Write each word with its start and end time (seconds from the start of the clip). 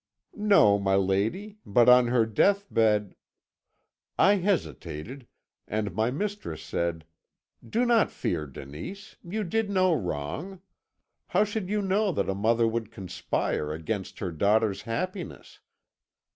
"'No, 0.33 0.79
my 0.79 0.95
lady, 0.95 1.59
but 1.63 1.87
on 1.87 2.07
her 2.07 2.25
deathbed' 2.25 3.13
"I 4.17 4.37
hesitated, 4.37 5.27
and 5.67 5.93
my 5.93 6.09
mistress 6.09 6.63
said. 6.63 7.05
'Do 7.63 7.85
not 7.85 8.09
fear, 8.09 8.47
Denise; 8.47 9.17
you 9.23 9.43
did 9.43 9.69
no 9.69 9.93
wrong. 9.93 10.59
How 11.27 11.43
should 11.43 11.69
you 11.69 11.83
know 11.83 12.11
that 12.13 12.29
a 12.31 12.33
mother 12.33 12.67
would 12.67 12.89
conspire 12.89 13.71
against 13.71 14.17
her 14.17 14.31
daughter's 14.31 14.81
happiness? 14.81 15.59